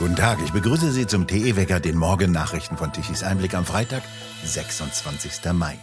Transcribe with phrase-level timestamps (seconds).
[0.00, 4.02] Guten Tag, ich begrüße Sie zum TE-Wecker, den Morgennachrichten von Tichys Einblick am Freitag,
[4.46, 5.52] 26.
[5.52, 5.78] Mai.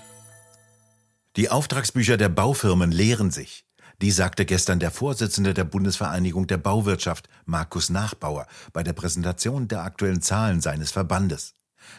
[1.36, 3.68] Die Auftragsbücher der Baufirmen leeren sich.
[4.02, 9.84] Die sagte gestern der Vorsitzende der Bundesvereinigung der Bauwirtschaft, Markus Nachbauer, bei der Präsentation der
[9.84, 11.54] aktuellen Zahlen seines Verbandes.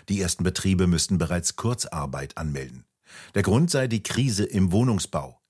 [0.09, 2.85] Die ersten Betriebe müssten bereits Kurzarbeit anmelden.
[3.37, 5.41] Der Grund sei die Krise im Wohnungsbau.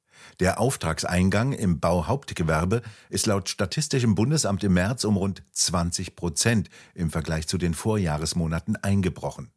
[0.41, 7.11] Der Auftragseingang im Bauhauptgewerbe ist laut Statistischem Bundesamt im März um rund 20 Prozent im
[7.11, 9.51] Vergleich zu den Vorjahresmonaten eingebrochen.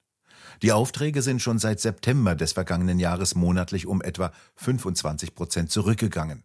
[0.62, 6.44] Die Aufträge sind schon seit September des vergangenen Jahres monatlich um etwa 25 Prozent zurückgegangen.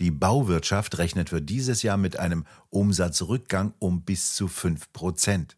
[0.00, 5.56] Die Bauwirtschaft rechnet für dieses Jahr mit einem Umsatzrückgang um bis zu 5 Prozent.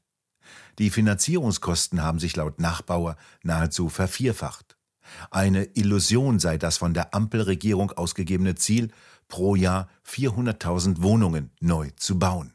[0.79, 4.76] Die Finanzierungskosten haben sich laut Nachbauer nahezu vervierfacht.
[5.31, 8.91] Eine Illusion sei das von der Ampelregierung ausgegebene Ziel,
[9.29, 12.53] pro Jahr 400.000 Wohnungen neu zu bauen.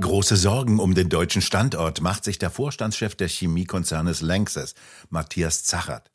[0.00, 4.74] Große Sorgen um den deutschen Standort macht sich der Vorstandschef des Chemiekonzernes Lanxess,
[5.10, 6.12] Matthias Zachert.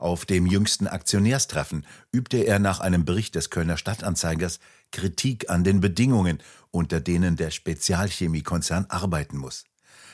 [0.00, 4.58] Auf dem jüngsten Aktionärstreffen übte er nach einem Bericht des Kölner Stadtanzeigers
[4.90, 6.38] Kritik an den Bedingungen,
[6.72, 9.62] unter denen der Spezialchemiekonzern arbeiten muss.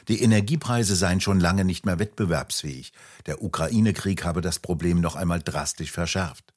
[0.06, 2.92] Die Energiepreise seien schon lange nicht mehr wettbewerbsfähig.
[3.26, 6.52] Der Ukraine-Krieg habe das Problem noch einmal drastisch verschärft.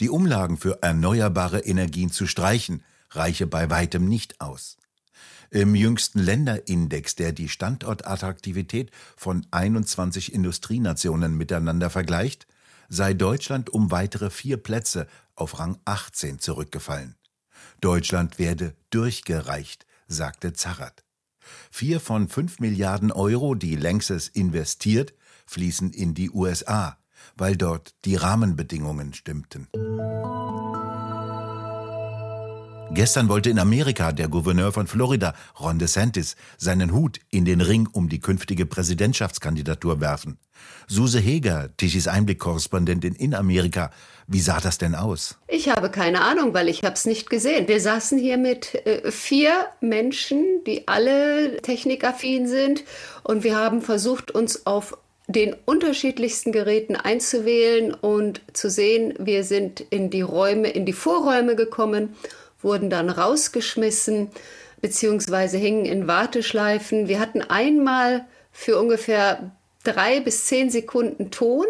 [0.00, 4.76] Die Umlagen für erneuerbare Energien zu streichen, reiche bei weitem nicht aus.
[5.50, 12.46] Im jüngsten Länderindex, der die Standortattraktivität von 21 Industrienationen miteinander vergleicht,
[12.88, 17.16] sei Deutschland um weitere vier Plätze auf Rang 18 zurückgefallen.
[17.80, 21.05] Deutschland werde durchgereicht, sagte Zarat.
[21.70, 25.14] Vier von fünf Milliarden Euro, die Lanxess investiert,
[25.46, 26.98] fließen in die USA,
[27.36, 29.68] weil dort die Rahmenbedingungen stimmten.
[32.96, 37.86] Gestern wollte in Amerika der Gouverneur von Florida, Ron DeSantis, seinen Hut in den Ring
[37.92, 40.38] um die künftige Präsidentschaftskandidatur werfen.
[40.88, 43.90] Suse Heger, Tischis Einblick-Korrespondentin in Amerika,
[44.28, 45.36] wie sah das denn aus?
[45.46, 47.68] Ich habe keine Ahnung, weil ich habe es nicht gesehen.
[47.68, 52.82] Wir saßen hier mit äh, vier Menschen, die alle technikaffin sind
[53.24, 54.96] und wir haben versucht, uns auf
[55.28, 61.56] den unterschiedlichsten Geräten einzuwählen und zu sehen, wir sind in die Räume, in die Vorräume
[61.56, 62.14] gekommen
[62.62, 64.30] wurden dann rausgeschmissen
[64.80, 67.08] beziehungsweise hingen in Warteschleifen.
[67.08, 69.52] Wir hatten einmal für ungefähr
[69.84, 71.66] drei bis zehn Sekunden Ton.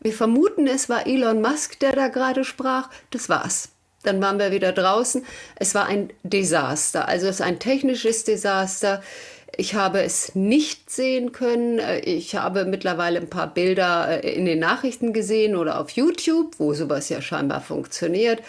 [0.00, 2.88] Wir vermuten, es war Elon Musk, der da gerade sprach.
[3.10, 3.70] Das war's.
[4.02, 5.24] Dann waren wir wieder draußen.
[5.56, 7.06] Es war ein Desaster.
[7.06, 9.02] Also es ist ein technisches Desaster.
[9.56, 11.80] Ich habe es nicht sehen können.
[12.02, 16.72] Ich habe mittlerweile ein paar Bilder äh, in den Nachrichten gesehen oder auf YouTube, wo
[16.72, 18.40] sowas ja scheinbar funktioniert.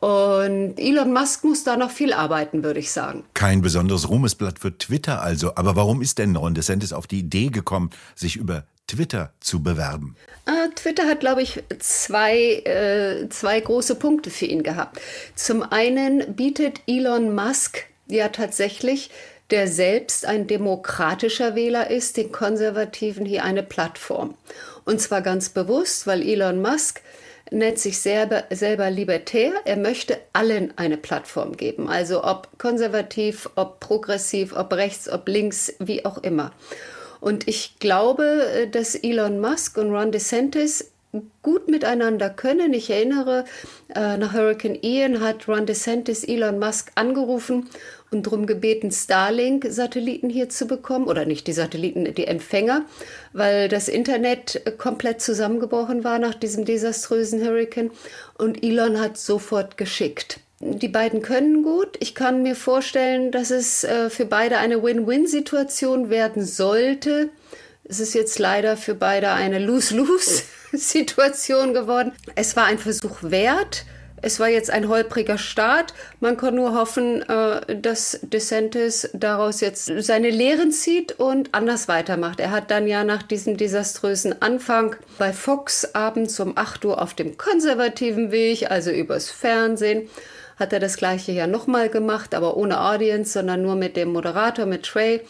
[0.00, 3.24] Und Elon Musk muss da noch viel arbeiten, würde ich sagen.
[3.34, 5.54] Kein besonderes Ruhmesblatt für Twitter also.
[5.56, 10.16] Aber warum ist denn Ron DeSantis auf die Idee gekommen, sich über Twitter zu bewerben?
[10.44, 15.00] Äh, Twitter hat, glaube ich, zwei, äh, zwei große Punkte für ihn gehabt.
[15.34, 19.10] Zum einen bietet Elon Musk ja tatsächlich,
[19.50, 24.34] der selbst ein demokratischer Wähler ist, den Konservativen hier eine Plattform.
[24.84, 27.00] Und zwar ganz bewusst, weil Elon Musk
[27.50, 29.52] nennt sich selber, selber libertär.
[29.64, 31.88] Er möchte allen eine Plattform geben.
[31.88, 36.52] Also ob konservativ, ob progressiv, ob rechts, ob links, wie auch immer.
[37.20, 38.24] Und ich glaube,
[38.54, 40.92] äh, dass Elon Musk und Ron DeSantis
[41.42, 42.72] gut miteinander können.
[42.74, 43.44] Ich erinnere,
[43.94, 47.68] äh, nach Hurricane Ian hat Ron DeSantis Elon Musk angerufen
[48.10, 51.06] und darum gebeten, Starlink-Satelliten hier zu bekommen.
[51.06, 52.84] Oder nicht die Satelliten, die Empfänger,
[53.32, 57.90] weil das Internet komplett zusammengebrochen war nach diesem desaströsen Hurricane.
[58.38, 60.40] Und Elon hat sofort geschickt.
[60.60, 61.96] Die beiden können gut.
[62.00, 67.28] Ich kann mir vorstellen, dass es äh, für beide eine Win-Win-Situation werden sollte.
[67.88, 72.10] Es ist jetzt leider für beide eine Lose-Lose-Situation geworden.
[72.34, 73.84] Es war ein Versuch wert.
[74.22, 75.94] Es war jetzt ein holpriger Start.
[76.18, 82.40] Man kann nur hoffen, äh, dass DeSantis daraus jetzt seine Lehren zieht und anders weitermacht.
[82.40, 87.14] Er hat dann ja nach diesem desaströsen Anfang bei Fox abends um 8 Uhr auf
[87.14, 90.08] dem konservativen Weg, also übers Fernsehen,
[90.58, 94.66] hat er das gleiche ja nochmal gemacht, aber ohne Audience, sondern nur mit dem Moderator,
[94.66, 95.20] mit Trey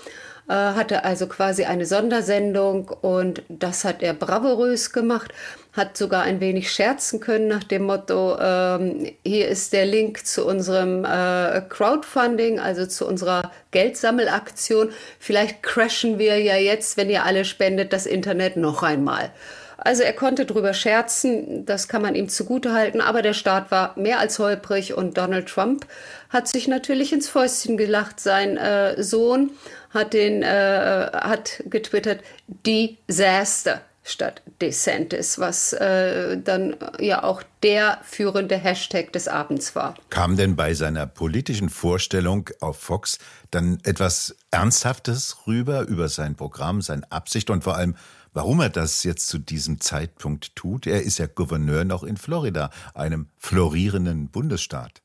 [0.54, 5.32] hatte also quasi eine Sondersendung und das hat er bravourös gemacht,
[5.72, 10.46] hat sogar ein wenig scherzen können nach dem Motto, ähm, hier ist der Link zu
[10.46, 14.90] unserem äh, Crowdfunding, also zu unserer Geldsammelaktion.
[15.18, 19.30] Vielleicht crashen wir ja jetzt, wenn ihr alle spendet, das Internet noch einmal.
[19.76, 24.18] Also er konnte drüber scherzen, das kann man ihm zugutehalten, aber der Start war mehr
[24.18, 25.86] als holprig und Donald Trump
[26.30, 28.18] hat sich natürlich ins Fäustchen gelacht.
[28.18, 29.50] Sein äh, Sohn
[29.90, 38.56] hat den äh, hat getwittert Disaster statt DeSantis, was äh, dann ja auch der führende
[38.56, 39.96] Hashtag des Abends war.
[40.10, 43.18] Kam denn bei seiner politischen Vorstellung auf Fox
[43.50, 47.96] dann etwas Ernsthaftes rüber über sein Programm, seine Absicht und vor allem,
[48.32, 50.86] warum er das jetzt zu diesem Zeitpunkt tut?
[50.86, 55.02] Er ist ja Gouverneur noch in Florida, einem florierenden Bundesstaat.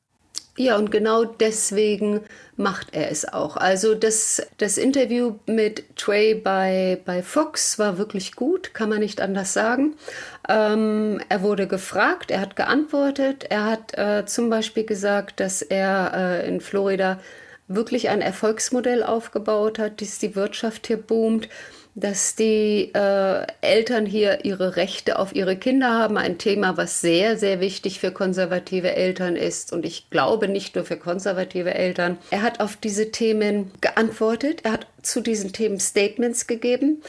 [0.57, 2.21] Ja, und genau deswegen
[2.57, 3.55] macht er es auch.
[3.55, 9.21] Also das, das Interview mit Trey bei, bei Fox war wirklich gut, kann man nicht
[9.21, 9.95] anders sagen.
[10.49, 13.45] Ähm, er wurde gefragt, er hat geantwortet.
[13.49, 16.11] Er hat äh, zum Beispiel gesagt, dass er
[16.43, 17.19] äh, in Florida
[17.69, 21.47] wirklich ein Erfolgsmodell aufgebaut hat, dass die Wirtschaft hier boomt
[21.93, 26.17] dass die äh, Eltern hier ihre Rechte auf ihre Kinder haben.
[26.17, 29.73] Ein Thema, was sehr, sehr wichtig für konservative Eltern ist.
[29.73, 32.17] Und ich glaube nicht nur für konservative Eltern.
[32.29, 34.61] Er hat auf diese Themen geantwortet.
[34.63, 37.01] Er hat zu diesen Themen Statements gegeben.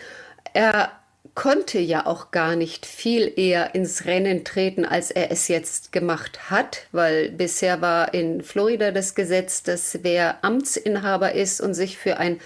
[0.52, 0.90] Er
[1.35, 6.50] konnte ja auch gar nicht viel eher ins Rennen treten, als er es jetzt gemacht
[6.50, 12.19] hat, weil bisher war in Florida das Gesetz, dass wer Amtsinhaber ist und sich für
[12.19, 12.38] ein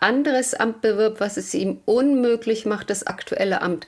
[0.00, 3.86] anderes Amt bewirbt, was es ihm unmöglich macht, das aktuelle Amt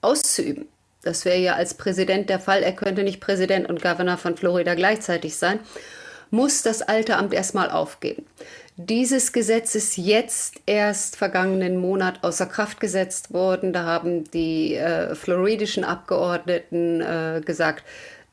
[0.00, 0.66] auszuüben.
[1.02, 2.62] Das wäre ja als Präsident der Fall.
[2.62, 5.60] Er könnte nicht Präsident und Governor von Florida gleichzeitig sein.
[6.30, 8.24] Muss das alte Amt erstmal aufgeben.
[8.76, 13.72] Dieses Gesetz ist jetzt erst vergangenen Monat außer Kraft gesetzt worden.
[13.72, 17.84] Da haben die äh, floridischen Abgeordneten äh, gesagt,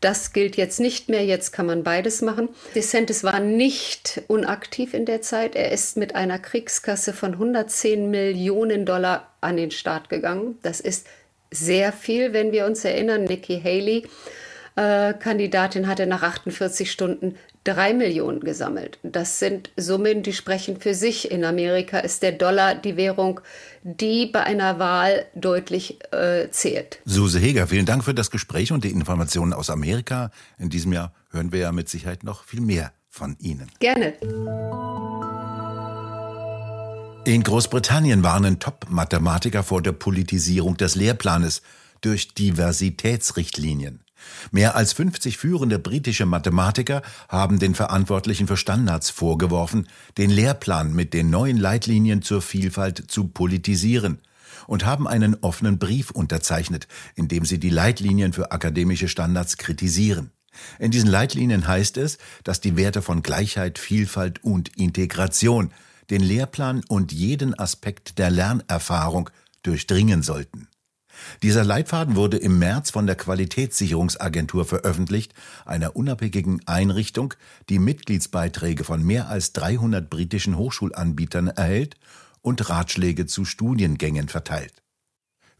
[0.01, 2.49] das gilt jetzt nicht mehr, jetzt kann man beides machen.
[2.75, 5.55] DeSantis war nicht unaktiv in der Zeit.
[5.55, 10.57] Er ist mit einer Kriegskasse von 110 Millionen Dollar an den Start gegangen.
[10.63, 11.07] Das ist
[11.51, 13.25] sehr viel, wenn wir uns erinnern.
[13.25, 14.07] Nikki Haley,
[14.75, 18.97] äh, Kandidatin, hatte nach 48 Stunden drei Millionen gesammelt.
[19.03, 21.31] Das sind Summen, die sprechen für sich.
[21.31, 23.39] In Amerika ist der Dollar die Währung,
[23.83, 26.99] die bei einer Wahl deutlich äh, zählt.
[27.05, 30.31] Suse Heger, vielen Dank für das Gespräch und die Informationen aus Amerika.
[30.57, 33.69] In diesem Jahr hören wir ja mit Sicherheit noch viel mehr von Ihnen.
[33.79, 34.13] Gerne.
[37.23, 41.61] In Großbritannien warnen Top-Mathematiker vor der Politisierung des Lehrplanes
[42.01, 44.03] durch Diversitätsrichtlinien.
[44.51, 49.87] Mehr als 50 führende britische Mathematiker haben den Verantwortlichen für Standards vorgeworfen,
[50.17, 54.19] den Lehrplan mit den neuen Leitlinien zur Vielfalt zu politisieren
[54.67, 60.31] und haben einen offenen Brief unterzeichnet, in dem sie die Leitlinien für akademische Standards kritisieren.
[60.79, 65.71] In diesen Leitlinien heißt es, dass die Werte von Gleichheit, Vielfalt und Integration
[66.09, 69.29] den Lehrplan und jeden Aspekt der Lernerfahrung
[69.63, 70.67] durchdringen sollten.
[71.43, 75.33] Dieser Leitfaden wurde im März von der Qualitätssicherungsagentur veröffentlicht,
[75.65, 77.33] einer unabhängigen Einrichtung,
[77.69, 81.97] die Mitgliedsbeiträge von mehr als 300 britischen Hochschulanbietern erhält
[82.41, 84.81] und Ratschläge zu Studiengängen verteilt.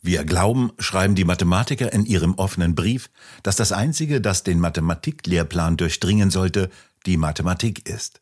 [0.02, 3.12] Wir glauben, schreiben die Mathematiker in ihrem offenen Brief,
[3.44, 6.72] dass das Einzige, das den Mathematiklehrplan durchdringen sollte,
[7.06, 8.22] die Mathematik ist.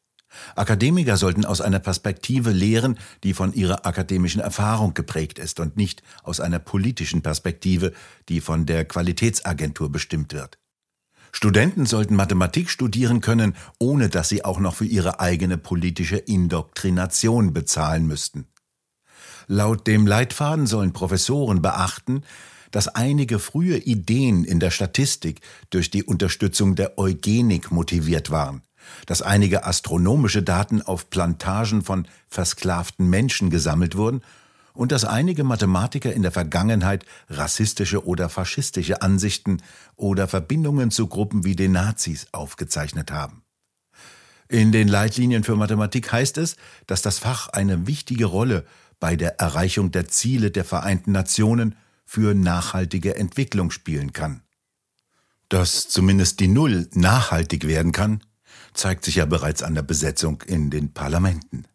[0.56, 6.04] Akademiker sollten aus einer Perspektive lehren, die von ihrer akademischen Erfahrung geprägt ist und nicht
[6.24, 7.94] aus einer politischen Perspektive,
[8.30, 10.58] die von der Qualitätsagentur bestimmt wird.
[11.32, 17.54] Studenten sollten Mathematik studieren können, ohne dass sie auch noch für ihre eigene politische Indoktrination
[17.54, 18.48] bezahlen müssten.
[19.48, 22.24] Laut dem Leitfaden sollen Professoren beachten,
[22.72, 28.62] dass einige frühe Ideen in der Statistik durch die Unterstützung der Eugenik motiviert waren
[29.06, 34.22] dass einige astronomische Daten auf Plantagen von versklavten Menschen gesammelt wurden
[34.74, 39.62] und dass einige Mathematiker in der Vergangenheit rassistische oder faschistische Ansichten
[39.96, 43.44] oder Verbindungen zu Gruppen wie den Nazis aufgezeichnet haben.
[44.48, 46.56] In den Leitlinien für Mathematik heißt es,
[46.88, 48.66] dass das Fach eine wichtige Rolle
[49.00, 54.42] bei der Erreichung der Ziele der Vereinten Nationen für nachhaltige Entwicklung spielen kann.
[55.50, 58.24] Dass zumindest die Null nachhaltig werden kann,
[58.80, 61.66] zeigt sich ja bereits an der Besetzung in den Parlamenten.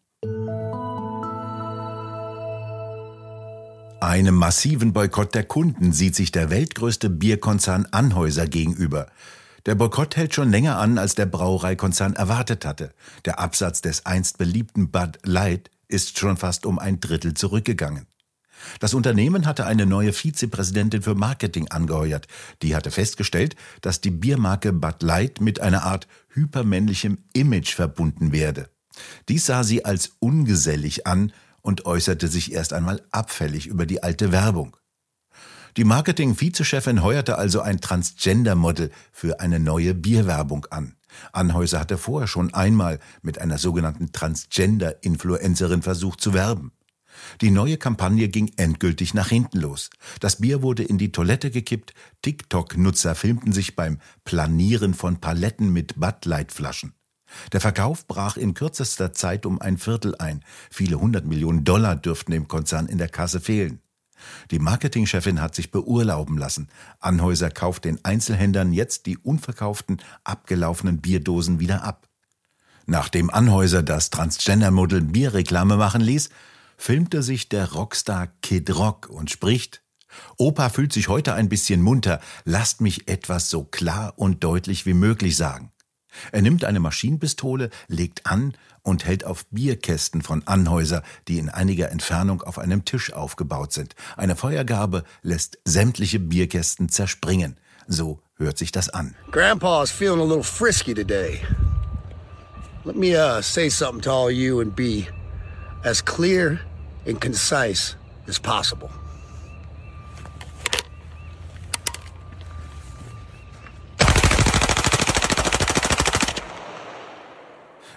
[4.01, 9.07] Einem massiven Boykott der Kunden sieht sich der weltgrößte Bierkonzern Anhäuser gegenüber.
[9.65, 12.91] Der Boykott hält schon länger an, als der Brauereikonzern erwartet hatte.
[13.23, 18.05] Der Absatz des einst beliebten Bud Light ist schon fast um ein Drittel zurückgegangen.
[18.79, 22.27] Das Unternehmen hatte eine neue Vizepräsidentin für Marketing angeheuert.
[22.61, 28.69] Die hatte festgestellt, dass die Biermarke Bud Light mit einer Art hypermännlichem Image verbunden werde.
[29.29, 34.31] Dies sah sie als ungesellig an und äußerte sich erst einmal abfällig über die alte
[34.31, 34.77] Werbung.
[35.77, 40.95] Die Marketing-Vizechefin heuerte also ein Transgender-Model für eine neue Bierwerbung an.
[41.33, 46.71] Anhäuser hatte vorher schon einmal mit einer sogenannten Transgender-Influencerin versucht zu werben.
[47.41, 49.89] Die neue Kampagne ging endgültig nach hinten los.
[50.19, 55.99] Das Bier wurde in die Toilette gekippt, TikTok-Nutzer filmten sich beim Planieren von Paletten mit
[55.99, 56.93] Bud Light-Flaschen.
[57.51, 60.43] Der Verkauf brach in kürzester Zeit um ein Viertel ein.
[60.69, 63.81] Viele hundert Millionen Dollar dürften dem Konzern in der Kasse fehlen.
[64.51, 66.69] Die Marketingchefin hat sich beurlauben lassen.
[66.99, 72.07] Anhäuser kauft den Einzelhändlern jetzt die unverkauften, abgelaufenen Bierdosen wieder ab.
[72.85, 76.29] Nachdem Anhäuser das Transgender-Model Bierreklame machen ließ,
[76.77, 79.81] filmte sich der Rockstar Kid Rock und spricht
[80.37, 84.93] Opa fühlt sich heute ein bisschen munter, lasst mich etwas so klar und deutlich wie
[84.93, 85.71] möglich sagen.
[86.31, 88.53] Er nimmt eine Maschinenpistole, legt an
[88.83, 93.95] und hält auf Bierkästen von Anhäuser, die in einiger Entfernung auf einem Tisch aufgebaut sind.
[94.15, 97.57] Eine Feuergabe lässt sämtliche Bierkästen zerspringen.
[97.87, 99.15] So hört sich das an.
[99.31, 101.41] Grandpa is feeling a little frisky today.
[102.85, 105.07] Let me uh, say something to all you and be
[105.85, 106.59] as clear
[107.05, 107.95] and concise
[108.27, 108.89] as possible.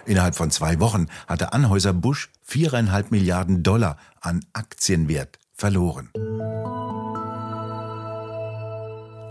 [0.05, 6.09] Innerhalb von zwei Wochen hatte Anhäuser Busch viereinhalb Milliarden Dollar an Aktienwert verloren.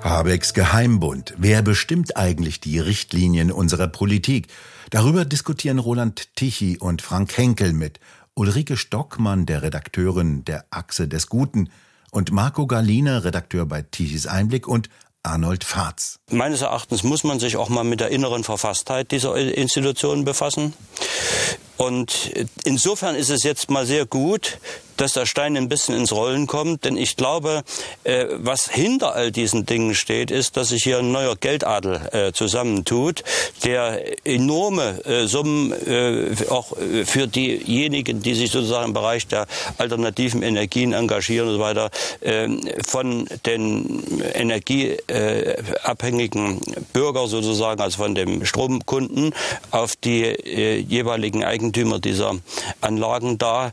[0.03, 1.35] Habecks Geheimbund.
[1.37, 4.47] Wer bestimmt eigentlich die Richtlinien unserer Politik?
[4.91, 7.99] Darüber diskutieren Roland Tichy und Frank Henkel mit
[8.39, 11.71] Ulrike Stockmann, der Redakteurin der Achse des Guten,
[12.13, 14.89] und Marco Galina, Redakteur bei Tichys Einblick und
[15.25, 16.21] Arnold Fahrz.
[16.31, 20.73] Meines Erachtens muss man sich auch mal mit der inneren Verfasstheit dieser Institutionen befassen.
[21.79, 22.33] Und
[22.65, 24.59] insofern ist es jetzt mal sehr gut,
[24.99, 26.85] dass der Stein ein bisschen ins Rollen kommt.
[26.85, 27.65] Denn ich glaube,
[28.05, 32.33] äh, was hinter all diesen Dingen steht, ist, dass sich hier ein neuer Geldadel äh,
[32.33, 33.23] zusammentut,
[33.65, 39.47] der enorme äh, Summen äh, auch äh, für diejenigen, die sich sozusagen im Bereich der
[39.79, 42.49] alternativen Energien engagieren und so weiter, äh,
[42.87, 44.03] von den
[44.35, 46.61] energieabhängigen
[46.93, 49.35] Bürger sozusagen, also von dem Stromkunden,
[49.71, 50.37] auf die
[50.89, 52.37] jeweiligen Eigentümer dieser
[52.81, 53.73] Anlagen da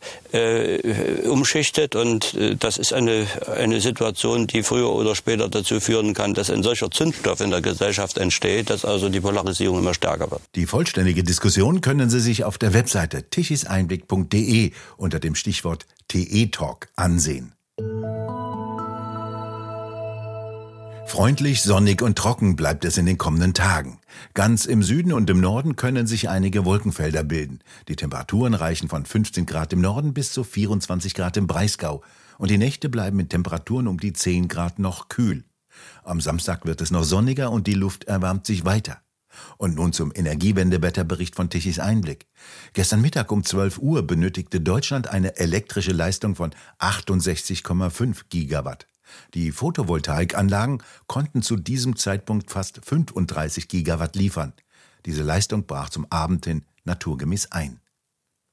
[1.30, 3.26] umschichtet und äh, das ist eine,
[3.56, 7.62] eine Situation, die früher oder später dazu führen kann, dass ein solcher Zündstoff in der
[7.62, 10.42] Gesellschaft entsteht, dass also die Polarisierung immer stärker wird.
[10.56, 17.54] Die vollständige Diskussion können Sie sich auf der Webseite tichiseinblick.de unter dem Stichwort TE-Talk ansehen.
[21.08, 24.00] Freundlich, sonnig und trocken bleibt es in den kommenden Tagen.
[24.34, 27.60] Ganz im Süden und im Norden können sich einige Wolkenfelder bilden.
[27.88, 32.04] Die Temperaturen reichen von 15 Grad im Norden bis zu 24 Grad im Breisgau.
[32.38, 35.46] Und die Nächte bleiben mit Temperaturen um die 10 Grad noch kühl.
[36.04, 39.00] Am Samstag wird es noch sonniger und die Luft erwärmt sich weiter.
[39.58, 42.26] Und nun zum Energiewendewetterbericht von Tichys Einblick.
[42.74, 48.88] Gestern Mittag um 12 Uhr benötigte Deutschland eine elektrische Leistung von 68,5 Gigawatt.
[49.34, 54.54] Die Photovoltaikanlagen konnten zu diesem Zeitpunkt fast 35 Gigawatt liefern.
[55.06, 57.80] Diese Leistung brach zum Abend hin naturgemäß ein.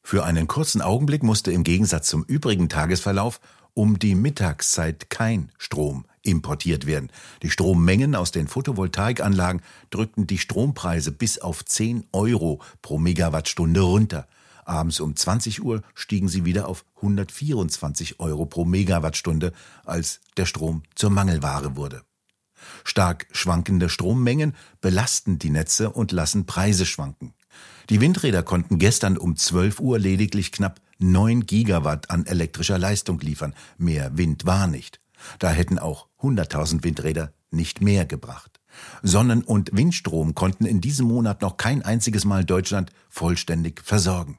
[0.03, 3.41] Für einen kurzen Augenblick musste im Gegensatz zum übrigen Tagesverlauf
[3.75, 7.11] um die Mittagszeit kein Strom importiert werden.
[7.43, 14.27] Die Strommengen aus den Photovoltaikanlagen drückten die Strompreise bis auf 10 Euro pro Megawattstunde runter.
[14.65, 19.53] Abends um 20 Uhr stiegen sie wieder auf 124 Euro pro Megawattstunde,
[19.85, 22.03] als der Strom zur Mangelware wurde.
[22.85, 27.35] Stark schwankende Strommengen belasten die Netze und lassen Preise schwanken.
[27.91, 33.55] Die Windräder konnten gestern um 12 Uhr lediglich knapp 9 Gigawatt an elektrischer Leistung liefern.
[33.77, 35.01] Mehr Wind war nicht.
[35.39, 38.61] Da hätten auch 100.000 Windräder nicht mehr gebracht.
[39.03, 44.39] Sonnen- und Windstrom konnten in diesem Monat noch kein einziges Mal Deutschland vollständig versorgen.